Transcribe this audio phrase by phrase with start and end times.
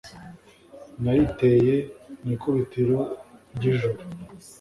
[1.01, 1.75] Nariteye
[2.21, 2.97] mu ikubitiro
[3.55, 3.99] ry ijoro